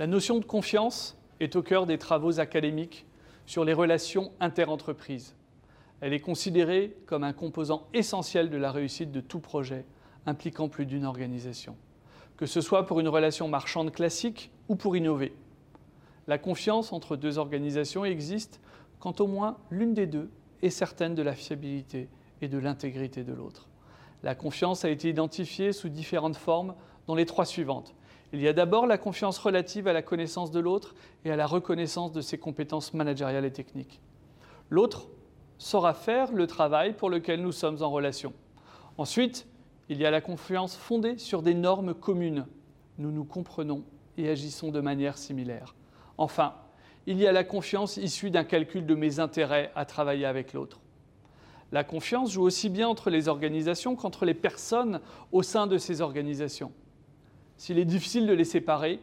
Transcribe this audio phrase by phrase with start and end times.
[0.00, 3.04] La notion de confiance est au cœur des travaux académiques
[3.44, 5.34] sur les relations interentreprises.
[6.00, 9.84] Elle est considérée comme un composant essentiel de la réussite de tout projet
[10.24, 11.76] impliquant plus d'une organisation,
[12.38, 15.34] que ce soit pour une relation marchande classique ou pour innover.
[16.26, 18.58] La confiance entre deux organisations existe
[19.00, 20.30] quand au moins l'une des deux
[20.62, 22.08] est certaine de la fiabilité
[22.40, 23.68] et de l'intégrité de l'autre.
[24.22, 26.74] La confiance a été identifiée sous différentes formes,
[27.06, 27.94] dont les trois suivantes.
[28.32, 30.94] Il y a d'abord la confiance relative à la connaissance de l'autre
[31.24, 34.00] et à la reconnaissance de ses compétences managériales et techniques.
[34.68, 35.08] L'autre
[35.58, 38.32] saura faire le travail pour lequel nous sommes en relation.
[38.98, 39.46] Ensuite,
[39.88, 42.46] il y a la confiance fondée sur des normes communes.
[42.98, 43.82] Nous nous comprenons
[44.16, 45.74] et agissons de manière similaire.
[46.16, 46.54] Enfin,
[47.06, 50.80] il y a la confiance issue d'un calcul de mes intérêts à travailler avec l'autre.
[51.72, 55.00] La confiance joue aussi bien entre les organisations qu'entre les personnes
[55.32, 56.72] au sein de ces organisations.
[57.60, 59.00] S'il est difficile de les séparer,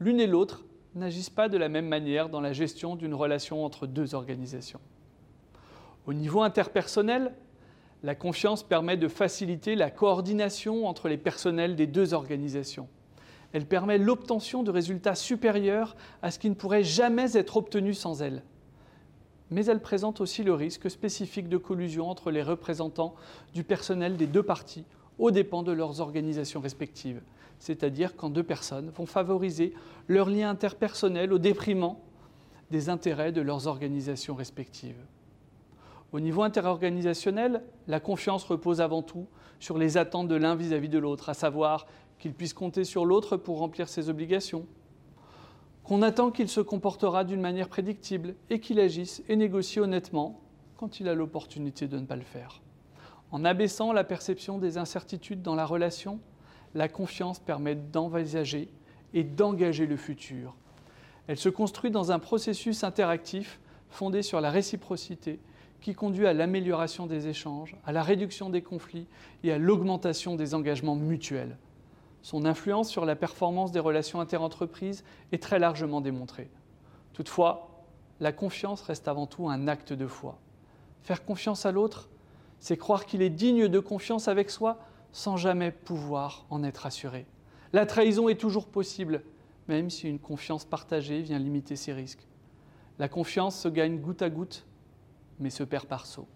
[0.00, 0.64] l'une et l'autre
[0.94, 4.80] n'agissent pas de la même manière dans la gestion d'une relation entre deux organisations.
[6.06, 7.34] Au niveau interpersonnel,
[8.02, 12.88] la confiance permet de faciliter la coordination entre les personnels des deux organisations.
[13.52, 18.22] Elle permet l'obtention de résultats supérieurs à ce qui ne pourrait jamais être obtenu sans
[18.22, 18.42] elle.
[19.50, 23.14] Mais elle présente aussi le risque spécifique de collusion entre les représentants
[23.52, 24.86] du personnel des deux parties
[25.18, 27.20] aux dépens de leurs organisations respectives
[27.58, 29.74] c'est-à-dire quand deux personnes vont favoriser
[30.06, 31.96] leur lien interpersonnel au détriment
[32.70, 35.04] des intérêts de leurs organisations respectives.
[36.12, 39.26] Au niveau interorganisationnel, la confiance repose avant tout
[39.60, 41.86] sur les attentes de l'un vis-à-vis de l'autre, à savoir
[42.18, 44.66] qu'il puisse compter sur l'autre pour remplir ses obligations,
[45.84, 50.40] qu'on attend qu'il se comportera d'une manière prédictible et qu'il agisse et négocie honnêtement
[50.76, 52.62] quand il a l'opportunité de ne pas le faire.
[53.30, 56.20] En abaissant la perception des incertitudes dans la relation,
[56.74, 58.68] la confiance permet d'envisager
[59.14, 60.54] et d'engager le futur.
[61.26, 65.40] Elle se construit dans un processus interactif fondé sur la réciprocité
[65.80, 69.06] qui conduit à l'amélioration des échanges, à la réduction des conflits
[69.44, 71.56] et à l'augmentation des engagements mutuels.
[72.22, 76.50] Son influence sur la performance des relations interentreprises est très largement démontrée.
[77.12, 77.84] Toutefois,
[78.20, 80.38] la confiance reste avant tout un acte de foi.
[81.02, 82.08] Faire confiance à l'autre,
[82.58, 84.78] c'est croire qu'il est digne de confiance avec soi
[85.12, 87.26] sans jamais pouvoir en être assuré.
[87.72, 89.22] La trahison est toujours possible,
[89.68, 92.26] même si une confiance partagée vient limiter ses risques.
[92.98, 94.64] La confiance se gagne goutte à goutte,
[95.38, 96.26] mais se perd par saut.